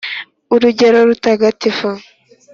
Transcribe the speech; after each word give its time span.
urugendo 0.55 0.99
rutagatifu 1.09 1.89
(ḥajj) 1.93 2.05